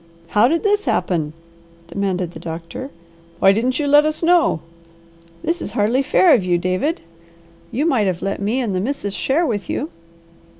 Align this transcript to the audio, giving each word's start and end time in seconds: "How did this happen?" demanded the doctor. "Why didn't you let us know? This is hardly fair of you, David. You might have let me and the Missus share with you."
"How 0.29 0.47
did 0.47 0.63
this 0.63 0.85
happen?" 0.85 1.31
demanded 1.87 2.31
the 2.31 2.39
doctor. 2.39 2.89
"Why 3.37 3.51
didn't 3.51 3.77
you 3.77 3.85
let 3.85 4.03
us 4.03 4.23
know? 4.23 4.61
This 5.43 5.61
is 5.61 5.69
hardly 5.69 6.01
fair 6.01 6.33
of 6.33 6.43
you, 6.43 6.57
David. 6.57 7.01
You 7.69 7.85
might 7.85 8.07
have 8.07 8.23
let 8.23 8.41
me 8.41 8.61
and 8.61 8.73
the 8.73 8.79
Missus 8.79 9.13
share 9.13 9.45
with 9.45 9.69
you." 9.69 9.91